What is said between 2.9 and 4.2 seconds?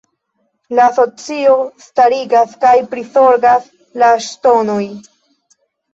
prizorgas la